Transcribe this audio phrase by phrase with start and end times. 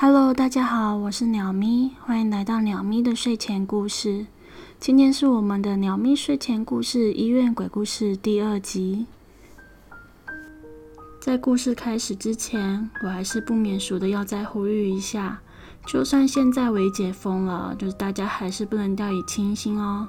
[0.00, 4.26] Hello，大家好，我是鸟咪，欢迎来到鸟咪的睡前故事。
[4.78, 9.06] 今天是我们的鸟咪睡前故事医院鬼故事第二集。
[11.20, 15.40] 在故事开始之前，我还是不免俗的要再呼吁一下，
[15.84, 20.06] 就算现在为解封了，就是大家还是不能掉以轻心哦。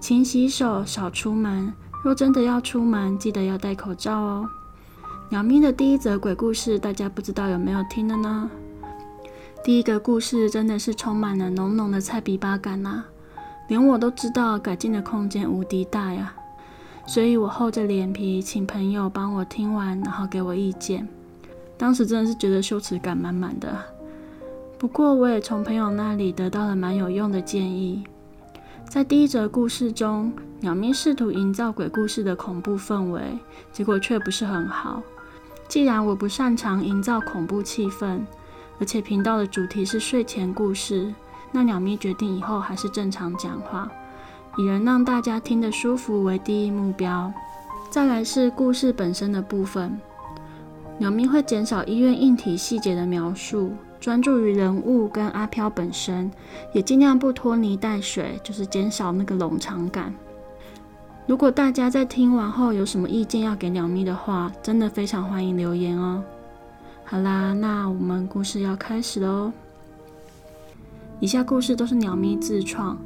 [0.00, 1.72] 勤洗手，少出门。
[2.02, 4.50] 若真的要出门，记得要戴口罩哦。
[5.28, 8.50] 鸟咪的第一则鬼故事，大家不知道有没有听的呢？
[9.64, 13.04] 第一个故事真的是充满了浓浓的菜皮巴感呐，
[13.68, 16.34] 连我都知道改进的空间无敌大呀。
[17.06, 21.06] 所以我厚着脸皮请朋友帮我听完，然后给我意见。
[21.78, 23.72] 当时真的是觉得羞耻感满满的。
[24.78, 28.02] 不过我也从朋友那里得到了蛮有用的建议。
[28.90, 33.38] 在第一则故事中，鸟咪试图营造鬼故事的恐怖氛围，
[33.72, 35.00] 结果却不是很好。
[35.68, 38.20] 既然我不擅长营造恐怖气氛，
[38.82, 41.14] 而且频道的主题是睡前故事，
[41.52, 43.88] 那鸟咪决定以后还是正常讲话，
[44.58, 47.32] 以能让大家听得舒服为第一目标。
[47.90, 49.96] 再来是故事本身的部分，
[50.98, 53.70] 鸟咪会减少医院硬体细节的描述。
[54.00, 56.28] 专注于人物跟阿飘本身，
[56.72, 60.12] 也尽量不拖泥带水，就是减少那个冗长感。
[61.24, 66.20] 如果大家在听完后有什么意见要给鸟咪的话，真的非常欢迎留言哦。
[67.04, 69.52] 好啦，那我们故事要开始喽。
[71.20, 72.96] 以下故事都是鸟咪自创，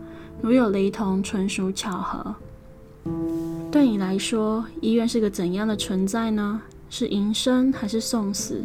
[0.41, 2.35] 如有雷同，纯属巧合。
[3.71, 6.63] 对你来说，医院是个怎样的存在呢？
[6.89, 8.65] 是迎生还是送死？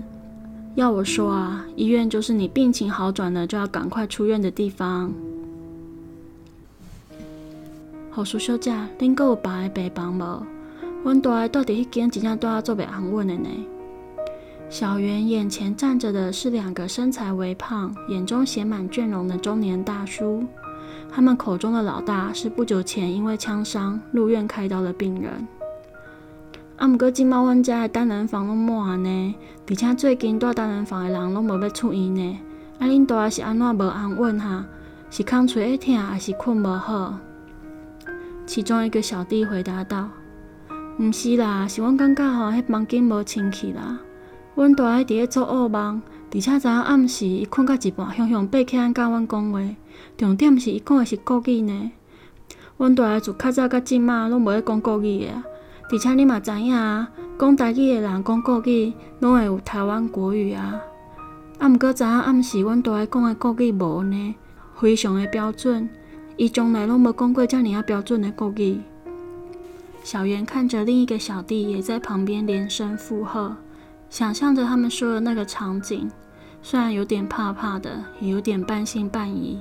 [0.76, 5.12] 要我说啊，医院就是你病情好转了就要赶快出院的地方。
[8.12, 10.46] 护士小姐，恁阁有别个病房无？
[11.04, 13.50] 阮大个到底迄间真正住啊做袂安稳的呢？
[14.72, 20.46] 小圆眼前站着的是两个身材微胖、眼中写满倦容的中年大叔。
[21.12, 25.46] 他们口中的老大是不久前因为枪伤入院开刀的病人。
[26.78, 29.36] 啊，毋过即摆阮遮的单人房拢满呢，
[29.70, 32.40] 而且最近住单人房的人拢无要出院呢。
[32.80, 34.66] 啊，恁大是安怎无安稳哈？
[35.10, 37.20] 是空喙会疼，还是困无好？
[38.46, 40.10] 其中一个小弟回答道
[40.98, 44.00] ：“毋是啦，是阮感觉吼，迄房间无清气啦。
[44.56, 46.02] 阮大个伫咧做噩梦，
[46.34, 49.60] 而且昨暗时伊困到一半，雄雄爬起来甲阮讲话。
[50.18, 51.92] 重点是伊讲的是国语呢。
[52.78, 55.44] 阮大个自较早甲即摆拢无咧讲国语的。”
[55.92, 60.80] 而且你嘛知影啊，讲台语的人讲国语，拢会有台湾国语啊。
[61.60, 64.36] 啊，毋过昨暗时，阮大个讲的国语无呢，
[64.80, 65.90] 非常的标准。
[66.38, 68.80] 伊从来拢无讲过遮尔啊标准的国语。
[70.02, 73.56] 小圆看着另一个小弟也在旁边连声附和，
[74.12, 76.12] 想象着他们说的那个场景，
[76.62, 79.58] 虽然有点怕怕的，也有点半信半疑，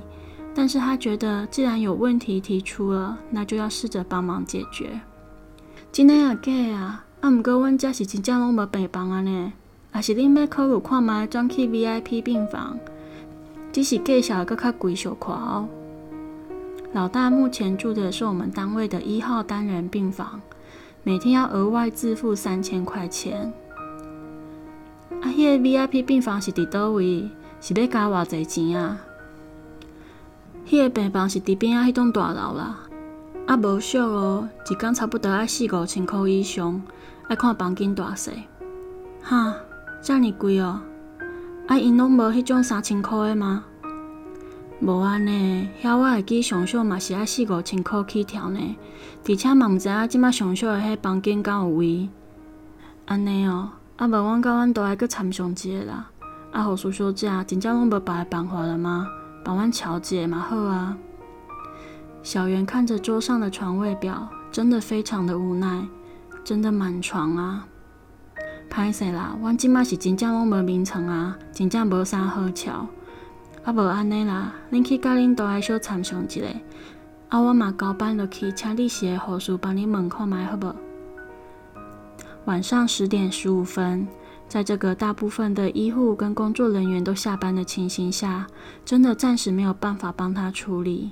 [0.53, 4.99] 但是他觉得既然有问题提出了，那就要试着帮忙解决。
[5.89, 7.05] 真诶啊假啊！
[7.21, 9.53] 啊，毋过阮遮是真正拢无病房啊呢，
[9.89, 12.77] 还是恁要考虑看卖转去 VIP 病房？
[13.71, 15.65] 只是介绍搁较贵小块哦。
[16.91, 20.41] 老大目前住的是我们单位的一号单人病房，
[21.03, 23.53] 每天要额外自付三千块钱。
[25.21, 27.29] 啊，迄个 VIP 病房是伫倒位？
[27.59, 28.99] 是要加偌济钱啊？
[30.67, 32.79] 迄个病房是伫边仔迄栋大楼啦。
[33.45, 36.81] 啊，无俗哦，一工差不多要四五千块以上，
[37.27, 38.31] 爱看房间大细。
[39.21, 39.55] 哈，
[40.01, 40.79] 遮尔贵哦！
[41.67, 43.65] 啊，因拢无迄种三千块的吗？
[44.79, 48.75] 无安尼，遐我会记上少嘛是爱四五千块起跳呢。
[49.27, 52.09] 而且嘛毋知影即摆上少的迄房间敢有位？
[53.05, 53.69] 安尼哦，
[54.01, 56.09] 啊无阮甲阮大爱去参详一下啦。
[56.51, 59.07] 啊，护士小姐，真正拢无别的办法了吗？
[59.43, 60.97] 帮阮瞧一下嘛好啊。
[62.23, 65.87] 小圆看着桌上的床位表，真的非常的无奈，
[66.43, 67.67] 真的满床啊！
[68.71, 72.87] 歹势啦，阮即摆是真正拢无眠床啊，真正无啥好瞧。
[73.63, 76.41] 啊，无安尼啦，恁去甲恁大个小参详一下，
[77.29, 80.75] 啊，我嘛交班落去，请你是个护士帮你问看卖好无？
[82.45, 84.07] 晚上十点十五分，
[84.47, 88.47] 在这个大部分的医护跟工作人员都下班的情形下，
[88.83, 91.11] 真的暂时没有办法帮他处理。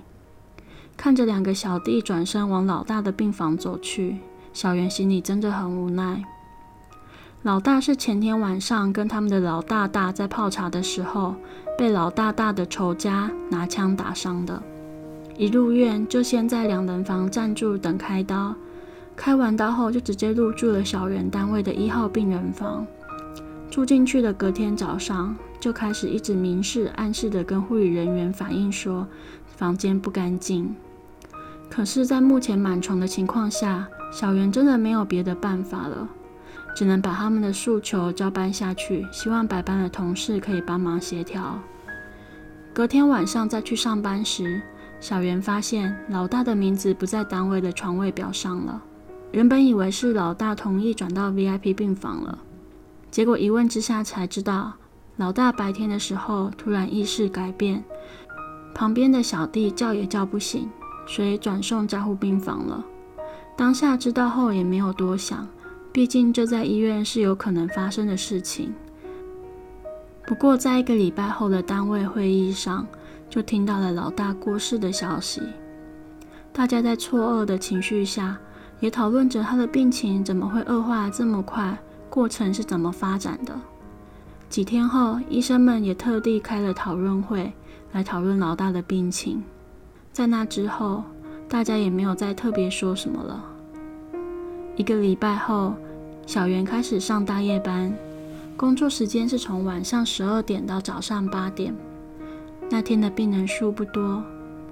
[0.97, 4.17] 看着两个小弟转身往老大的病房走去，
[4.53, 6.23] 小圆心里真的很无奈。
[7.43, 11.35] 老大是前天晚上跟他们的老大大在泡茶的时候，
[11.77, 14.61] 被老大大的仇家拿枪打伤的。
[15.37, 18.53] 一入院就先在两人房暂住等开刀，
[19.19, 22.87] 开完刀后就直接入住了小圆单位的一号病人房。
[23.69, 29.05] 住进去的隔天早上，就开始一直明示暗示的跟护理人员反映说
[29.45, 30.73] 房间不干净。
[31.69, 36.07] 可是，在目前满床的情况下，小圆真的没有别的办法了，
[36.73, 41.59] 只能把他们的诉求交办下去，希望白班的同事可以帮忙协调。
[42.73, 44.61] 隔天晚上再去上班时，
[45.01, 48.81] 小圆发现老大的名字不在单位的床位表上了。
[49.31, 52.39] 原本以为是老大同意转到 VIP 病房了，
[53.11, 54.73] 结果一问之下才知道，
[55.17, 57.83] 老大白天的时候突然意识改变，
[58.73, 60.69] 旁边的小弟叫也叫不醒。
[61.09, 62.85] 所以转送加护病房了。
[63.57, 65.47] 当下知道后也没有多想，
[65.91, 68.71] 毕竟这在医院是有可能发生的事情。
[70.27, 72.85] 不过在一个礼拜后的单位会议上，
[73.27, 75.41] 就听到了老大过世的消息。
[76.53, 78.37] 大家在错愕的情绪下，
[78.79, 81.77] 也讨论着他的病情怎么会恶化这么快，
[82.09, 83.59] 过程是怎么发展的。
[84.49, 87.53] 几天后，医生们也特地开了讨论会，
[87.91, 89.43] 来讨论老大的病情。
[90.11, 91.03] 在那之后，
[91.47, 93.43] 大家也没有再特别说什么了。
[94.75, 95.73] 一个礼拜后，
[96.25, 97.93] 小袁开始上大夜班，
[98.57, 101.75] 工作时间是从晚上十二点到早上八点。
[102.69, 104.23] 那天的病人数不多，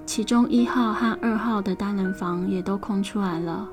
[0.06, 3.68] 其中一号和二号的单人房也都空出来了。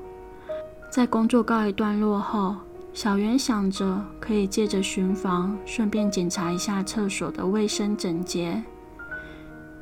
[0.90, 2.56] 在工作告一段落后，
[2.92, 8.62] 小袁想着可以借着巡房，顺便检查一下厕所的卫生整洁。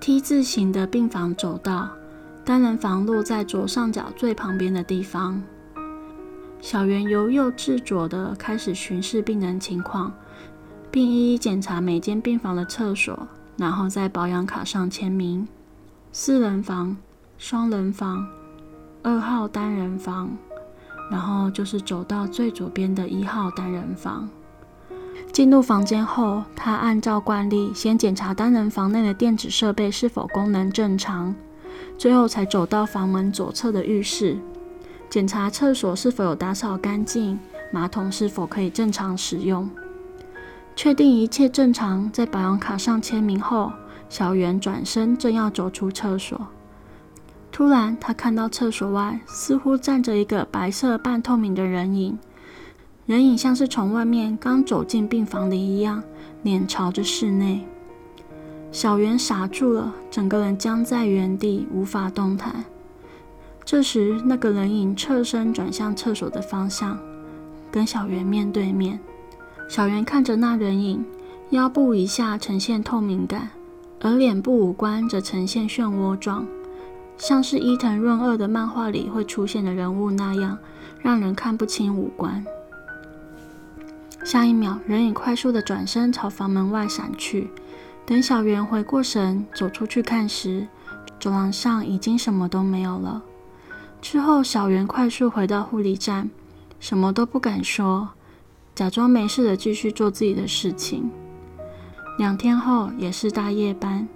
[0.00, 1.88] T 字形的病房走道，
[2.44, 5.40] 单人房落在左上角最旁边的地方。
[6.60, 10.12] 小袁由右至左的开始巡视病人情况，
[10.90, 15.46] 并一一检查每间病房的厕所，然后在保养卡上签名。
[16.10, 16.96] 四人房、
[17.38, 18.26] 双人房、
[19.02, 20.36] 二号单人房，
[21.10, 24.28] 然后就是走到最左边的一号单人房。
[25.32, 31.34] 进入房间后，他按照惯例先检查单人房内的电子设备是否功能正常，
[31.98, 34.38] 最后才走到房门左侧的浴室，
[35.10, 37.38] 检查厕所是否有打扫干净，
[37.72, 39.68] 马桶是否可以正常使用。
[40.76, 43.72] 确定一切正常，在保养卡上签名后，
[44.08, 46.40] 小圆转身正要走出厕所，
[47.54, 52.18] 突然他看到厕所外似乎站着一个白色半透明的人影。
[53.06, 56.02] 人影像是从外面刚走进病房里一样，
[56.42, 57.64] 脸朝着室内。
[58.72, 62.64] 小圆傻住了，整个人僵在原地，无法动弹。
[63.64, 66.98] 这时，那个人影侧身转向厕所的方向，
[67.70, 68.98] 跟小圆面对面。
[69.68, 71.04] 小圆看着那人影，
[71.50, 73.50] 腰部以下呈现透明感，
[74.00, 76.44] 而脸部五官则呈现漩涡状，
[77.16, 80.58] 像是伊藤润二的漫画里会出现的人物那样，
[81.00, 82.44] 让人看不清五官。
[84.24, 87.50] 下一秒，人影快速的转身朝房门外闪去。
[88.06, 90.66] 等小圆回过神，走出去看时，
[91.18, 93.22] 走廊上已经什么都没有了。
[94.02, 96.28] 之后，小圆快速回到护理站，
[96.80, 98.10] 什么都不敢说，
[98.74, 101.10] 假装没事的继续做自己的事情。
[102.18, 104.06] 两天后，也是大夜班，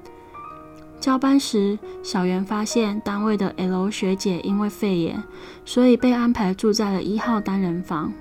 [1.08, 5.22] 交班时，小圆发现单位的 L 学姐因为肺炎，
[5.64, 8.12] 所以被安排住在了一号单人房。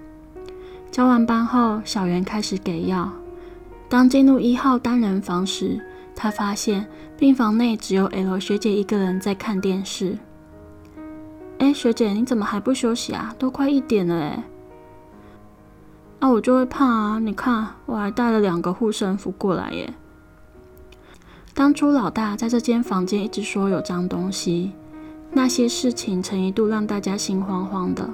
[0.90, 3.12] 交完班后，小圆开始给药。
[3.90, 5.82] 当进入一号单人房时，
[6.16, 10.18] 他发现病房内只有 L 学姐一个人在看电视。
[11.58, 13.36] 哎，学姐，你怎么还不休息啊？
[13.38, 14.42] 都快一点了哎。
[16.22, 17.20] 那我就会怕啊！
[17.20, 19.94] 你看，我还带了两个护身符过来耶。
[21.58, 24.74] 当初老大在这间房间一直说有脏东西，
[25.32, 28.08] 那些事情曾一度让大家心慌慌的。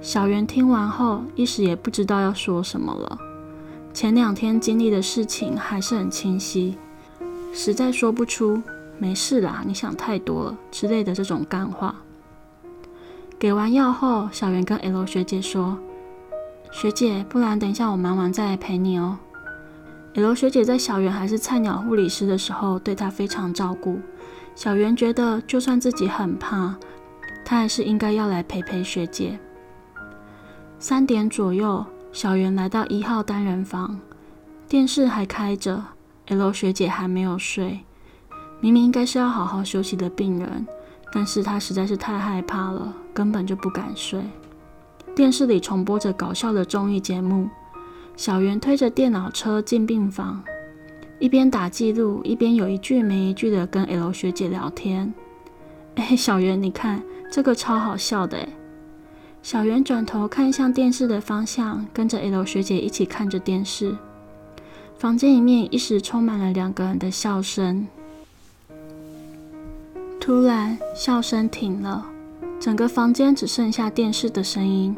[0.00, 3.18] 小袁听完后，一时也不知道要说什么了。
[3.92, 6.78] 前两天经历的事情还是很清晰，
[7.52, 8.62] 实在说不出
[8.96, 11.96] “没事啦，你想太多了”之类的这种干话。
[13.40, 15.76] 给完药后，小袁跟 L 学姐说
[16.70, 19.18] ：“学姐，不然等一下我忙完再来陪你哦。
[20.14, 24.00] ”L 学姐在小圆还是菜鸟护理师的时候，对她非常照顾。
[24.56, 26.74] 小圆觉得，就算自己很怕，
[27.44, 29.38] 她还是应该要来陪陪学姐。
[30.78, 34.00] 三点左右，小圆来到一号单人房，
[34.68, 35.82] 电视还开着
[36.26, 37.80] ，L 学姐还没有睡。
[38.60, 40.66] 明明应该是要好好休息的病人，
[41.12, 44.20] 但是她实在是太害怕了，根本就不敢睡。
[45.14, 47.48] 电视里重播着搞笑的综艺节目，
[48.20, 50.44] 小圆推着电脑车进病房，
[51.18, 55.14] 一边打记录，一边有一句没一句的跟 L 学姐聊天。
[55.94, 58.46] 哎，小圆，你看这个超好笑的哎。
[59.42, 63.96] 小圆转头看向电视的方向，跟着 L 学姐一起看着电视。
[64.98, 67.88] 房间里面一时充满了两个人的笑声。
[70.20, 72.04] 突然，笑声停了，
[72.60, 74.94] 整个房间只剩下电视的声音。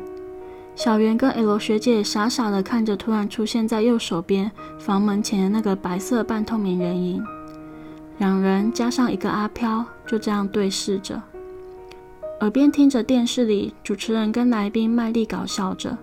[0.75, 7.23] 小圆跟 L 学姐傻傻的看着突然出现在右手边房门前的那个白色半透明人影，
[8.19, 11.23] 两人加上一个阿飘，就这样对视着，
[12.41, 15.97] 耳边听着电视里主持人跟来宾卖力搞笑着，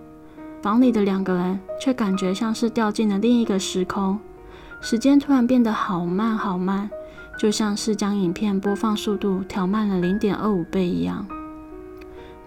[0.62, 4.18] 房里的两个人却感觉像是掉进了另一个时空，
[4.80, 6.88] 时间突然变得好慢好慢，
[7.36, 11.26] 就像是将影片播放速度调慢了零点二五倍一样。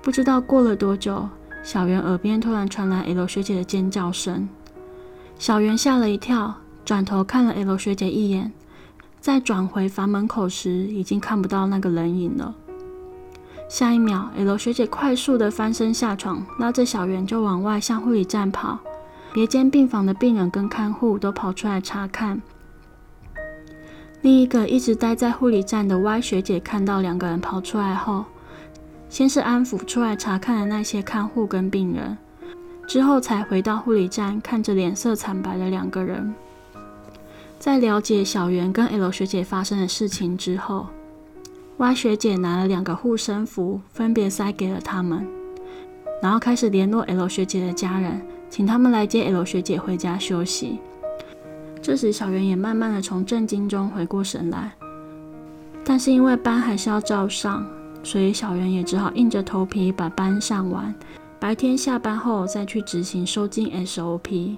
[0.02, 1.30] 不知道过了多久。
[1.64, 4.50] 小圆耳边突然传来 L 学姐的尖叫声，
[5.40, 8.52] 小圆吓了一跳，转头看了 L 学姐一眼，
[9.22, 12.54] 再转回房门口时，已经看不到那个人影了。
[13.70, 18.78] 下一秒，L 学姐快速的翻身下床，拉着小圆就往外向护理站跑。
[19.32, 22.42] 别间病房的病人跟看护都跑出来查看。
[24.22, 28.26] 另一个一直待在护理站的 Y 学姐看到两个人跑出来后。
[29.14, 32.18] 先是安抚出来查看的那些看护跟病人，
[32.88, 36.34] 之后才回到护理站，看着脸色惨白的两个人。
[37.60, 40.88] 在了解小圆跟 L 学姐发生的事情之后
[41.78, 45.24] ，Y 学姐拿了两个护身符，分别塞给了他们，
[46.20, 50.80] 然后开始联络 L 学姐的家人，请他们来接 L 学姐回家休息。
[51.84, 54.72] 这时，小圆也慢慢的从震惊中回过神来，
[55.86, 57.64] 但是因为班还是要照上。
[58.04, 60.94] 所以小圆也只好硬着头皮把班上完，
[61.40, 64.58] 白天下班后再去执行收金 SOP。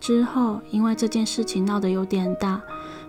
[0.00, 2.60] 之后因为这件事情闹得有点大，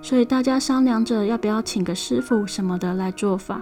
[0.01, 3.62] 所以大家商量着要不要请个师傅什么的来做法。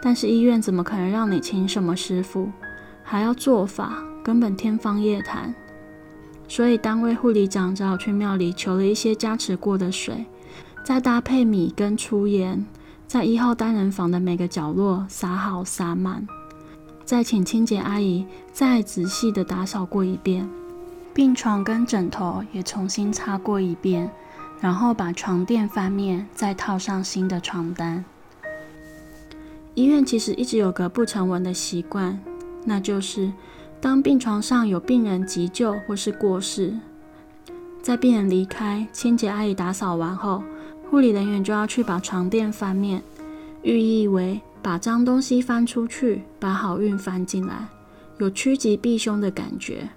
[0.00, 2.48] 但是医院怎么可能让你请什么师傅，
[3.02, 5.52] 还要做法，根本天方夜谭。
[6.46, 10.24] 所以单位护理长只好去庙里求了一些加持过的水，
[10.84, 12.64] 再搭配米跟粗盐。
[13.08, 16.28] 在一号单人房的每个角落撒好撒满，
[17.06, 20.46] 再请清洁阿姨再仔细的打扫过一遍，
[21.14, 24.10] 病床跟枕头也重新擦过一遍，
[24.60, 28.04] 然后把床垫翻面，再套上新的床单。
[29.72, 32.20] 医院其实一直有个不成文的习惯，
[32.66, 33.32] 那就是
[33.80, 36.78] 当病床上有病人急救或是过世，
[37.80, 40.42] 在病人离开，清洁阿姨打扫完后。
[40.90, 43.02] 护理人员就要去把床垫翻面，
[43.62, 47.68] 寓意为把脏东西翻出去，把好运翻进来，
[48.18, 49.90] 有趋吉避凶的感觉。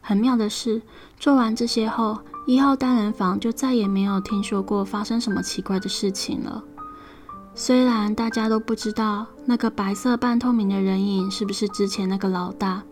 [0.00, 0.82] 很妙的是，
[1.20, 6.62] 做完这些后，一号单人房就再也没有听说过发生什么奇怪的事情了。
[7.54, 12.82] 虽然大家都不知道那个白色半透明的人影是不是之前那个老大，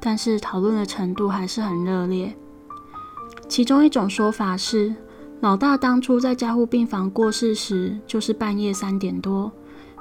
[0.00, 2.34] 但是讨论的程度还是很热烈。
[3.48, 4.94] 其中一种说法是。
[5.40, 9.52] 老大当初在加护病房过世时，就是半夜三点多，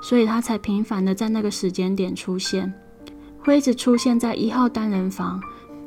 [0.01, 2.73] 所以他才频繁的在那个时间点出现，
[3.39, 5.41] 会一直出现在一号单人房。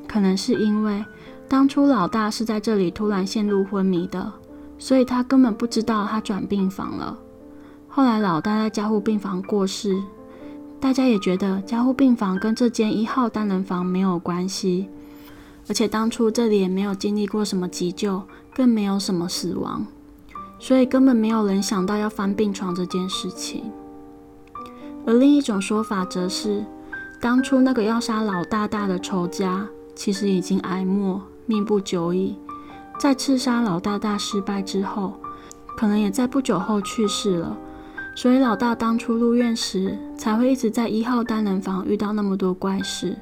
[0.06, 1.04] 可能是因为
[1.48, 4.32] 当初老大是在这里突然陷入昏迷的，
[4.78, 7.18] 所以他根本不知道他转病房了。
[7.88, 10.02] 后来老大在加护病房过世，
[10.78, 14.88] 大家也觉得加护病房跟这间一号单人房没有关系，
[15.68, 18.22] 而且当初这里也没有经历过什么急救。
[18.58, 19.86] 更没有什么死亡，
[20.58, 23.70] 所以根本没有人想到要翻病床这件事情。
[25.06, 26.64] 而另一种说法则是，
[27.20, 32.36] 当初那个要杀老大大的仇家，其实已经哀莫，命不久矣。
[32.98, 35.12] 在刺杀老大大失败之后，
[35.76, 37.56] 可能也在不久后去世了，
[38.16, 43.16] 所以老大当初入院时，才会一直在一号单人房遇到那么多怪事。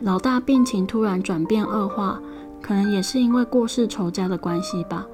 [0.00, 2.20] 老大病情突然转变恶化。
[2.62, 5.06] 可能也是因为过世仇家的关系吧，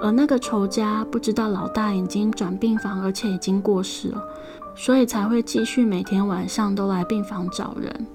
[0.00, 4.22] 而那个仇家不知道老大已经转病房，而且已经过世了，
[4.74, 8.06] 所以才会继续每天晚上都来病房找人。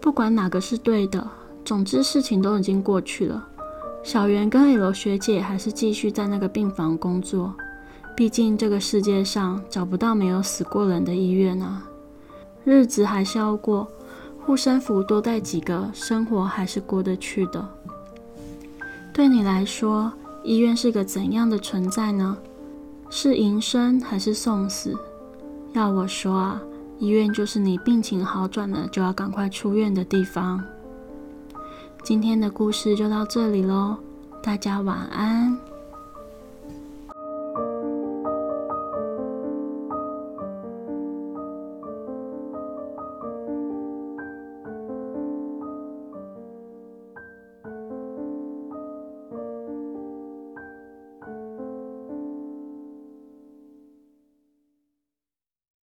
[0.00, 1.26] 不管哪个是对的，
[1.64, 3.46] 总之事情都已经过去了。
[4.02, 7.54] 小圆跟 L 学姐还是继续在那个病房工作，
[8.16, 11.84] 毕竟这个世界上找不到没有死过人的医院啊，
[12.64, 13.86] 日子还是要过。
[14.44, 17.66] 护身符多带几个，生活还是过得去的。
[19.12, 22.36] 对你来说，医院是个怎样的存在呢？
[23.08, 24.96] 是迎生还是送死？
[25.72, 26.60] 要我说啊，
[26.98, 30.62] 医院就是你病情好转了就要赶快出院的地方。
[32.02, 33.96] 今天的故事就到这里喽，
[34.42, 35.56] 大家晚安。